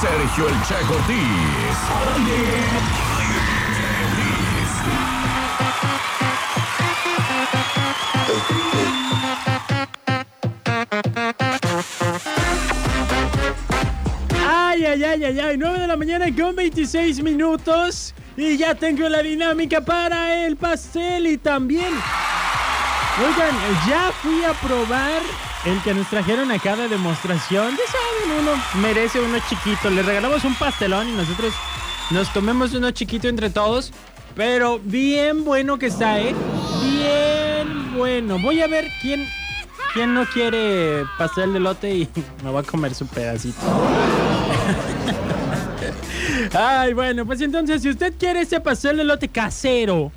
[0.00, 0.74] Sergio El Che.
[14.46, 15.56] Ay, ay, ay, ay, ay.
[15.56, 18.14] 9 de la mañana con 26 minutos.
[18.36, 21.94] Y ya tengo la dinámica para el pastel y también.
[23.18, 23.54] Oigan,
[23.88, 25.22] ya fui a probar
[25.66, 27.76] el que nos trajeron acá de demostración.
[27.76, 29.90] Ya saben, uno merece uno chiquito.
[29.90, 31.52] Le regalamos un pastelón y nosotros
[32.10, 33.92] nos comemos uno chiquito entre todos.
[34.36, 36.34] Pero bien bueno que está, ¿eh?
[36.82, 38.38] Bien bueno.
[38.38, 39.26] Voy a ver quién,
[39.92, 42.08] quién no quiere pastel de lote y
[42.44, 43.58] me va a comer su pedacito.
[46.54, 50.12] Ay, bueno, pues entonces, si usted quiere ese pastel de lote casero,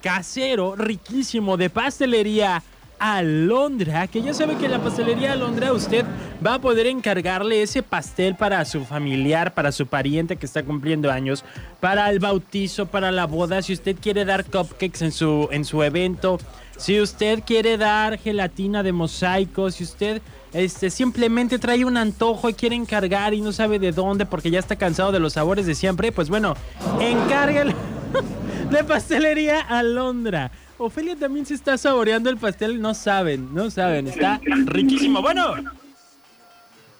[0.00, 2.62] casero, riquísimo, de pastelería
[2.98, 6.04] Alondra, que ya sabe que la pastelería Alondra usted
[6.44, 11.10] va a poder encargarle ese pastel para su familiar, para su pariente que está cumpliendo
[11.10, 11.44] años,
[11.80, 15.82] para el bautizo, para la boda, si usted quiere dar cupcakes en su, en su
[15.82, 16.38] evento,
[16.76, 20.20] si usted quiere dar gelatina de mosaico, si usted
[20.52, 24.58] este, simplemente trae un antojo y quiere encargar y no sabe de dónde porque ya
[24.58, 26.54] está cansado de los sabores de siempre, pues bueno,
[27.00, 27.72] encárguelo
[28.70, 30.50] de pastelería Alondra.
[30.78, 35.22] Ofelia también se está saboreando el pastel, no saben, no saben, está riquísimo.
[35.22, 35.54] Bueno,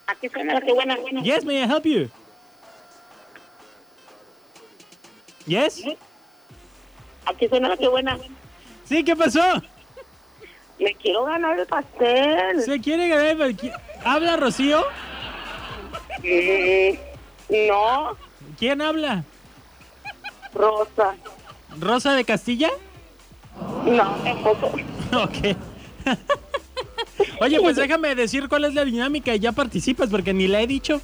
[0.06, 1.20] Aquí suena qué buena, buena.
[1.22, 2.08] yes, may I help you?
[5.46, 5.82] Yes?
[7.26, 8.16] Aquí suena qué buena.
[8.84, 9.40] Sí, ¿qué pasó?
[10.78, 12.62] Me quiero ganar el pastel.
[12.62, 13.72] ¿Se quiere ganar el qui-
[14.04, 14.84] ¿Habla Rocío?
[16.22, 18.16] Mm, no,
[18.58, 19.24] ¿Quién habla?
[20.54, 21.14] Rosa.
[21.78, 22.70] ¿Rosa de Castilla?
[23.84, 24.72] No, tampoco.
[25.12, 25.56] Ok.
[27.40, 30.66] Oye, pues déjame decir cuál es la dinámica y ya participas porque ni la he
[30.66, 31.00] dicho.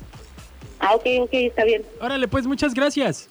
[0.80, 1.84] Ah, ok, ok, está bien.
[2.00, 3.28] Órale, pues muchas gracias.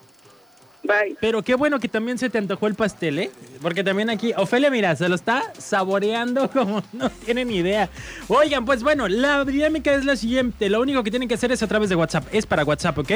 [0.84, 1.16] Bye.
[1.20, 3.32] Pero qué bueno que también se te antojó el pastel, ¿eh?
[3.62, 7.90] Porque también aquí, Ofelia, mira, se lo está saboreando como no tienen ni idea.
[8.30, 10.70] Oigan, pues bueno, la dinámica es la siguiente.
[10.70, 12.26] Lo único que tienen que hacer es a través de WhatsApp.
[12.32, 13.12] Es para WhatsApp, ¿ok?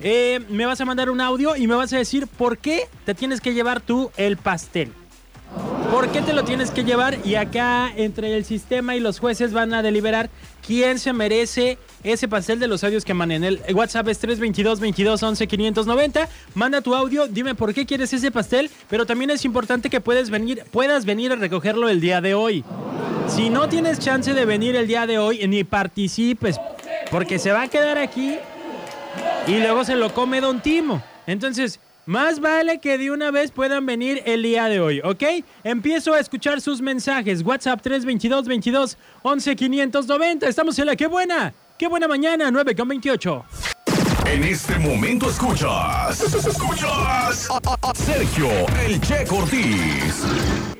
[0.00, 3.14] Eh, me vas a mandar un audio y me vas a decir por qué te
[3.14, 4.92] tienes que llevar tú el pastel.
[5.90, 7.16] ¿Por qué te lo tienes que llevar?
[7.24, 10.28] Y acá entre el sistema y los jueces van a deliberar
[10.66, 13.44] quién se merece ese pastel de los audios que manden.
[13.44, 16.28] El WhatsApp es 322 22 11 590.
[16.54, 20.28] Manda tu audio, dime por qué quieres ese pastel, pero también es importante que puedes
[20.28, 22.64] venir, puedas venir a recogerlo el día de hoy.
[23.28, 26.56] Si no tienes chance de venir el día de hoy, ni participes,
[27.10, 28.36] porque se va a quedar aquí
[29.46, 31.02] y luego se lo come Don Timo.
[31.26, 35.22] Entonces, más vale que de una vez puedan venir el día de hoy, ¿ok?
[35.64, 37.42] Empiezo a escuchar sus mensajes.
[37.42, 40.48] WhatsApp 322 22 11 590.
[40.48, 41.52] Estamos en la qué buena.
[41.78, 43.44] Qué buena mañana, 9 con 28.
[44.26, 46.20] En este momento escuchas.
[46.20, 48.48] Escuchas a, a- a Sergio
[48.84, 50.22] El Che Cortés.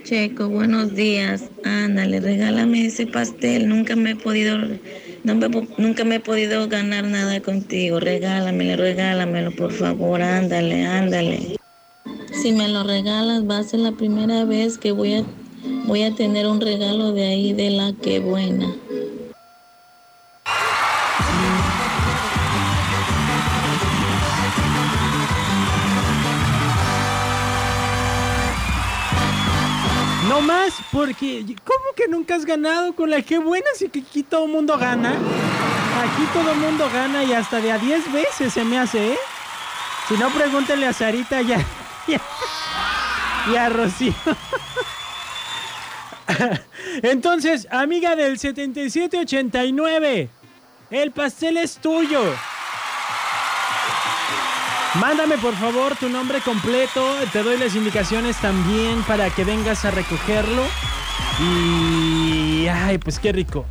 [0.04, 1.44] Checo, buenos días.
[1.64, 3.68] Ándale, regálame ese pastel.
[3.68, 4.56] Nunca me he podido,
[5.26, 7.98] no me nunca me he podido ganar nada contigo.
[7.98, 10.22] Regálamelo, regálamelo, por favor.
[10.22, 11.56] Ándale, ándale.
[12.32, 15.24] Si me lo regalas, va a ser la primera vez que voy a,
[15.86, 18.72] voy a tener un regalo de ahí de la que buena.
[30.28, 33.66] No más, porque ¿cómo que nunca has ganado con la qué buena?
[33.74, 35.10] Si que aquí todo mundo gana.
[35.10, 39.18] Aquí todo mundo gana y hasta de a 10 veces se me hace, ¿eh?
[40.06, 41.58] Si no, pregúntenle a Sarita y a,
[42.06, 42.20] y a,
[43.50, 44.14] y a Rocío.
[47.02, 50.28] Entonces, amiga del 7789,
[50.90, 52.22] el pastel es tuyo.
[55.00, 59.90] Mándame por favor tu nombre completo, te doy las indicaciones también para que vengas a
[59.90, 60.62] recogerlo.
[61.40, 62.66] Y...
[62.68, 63.64] Ay, pues qué rico.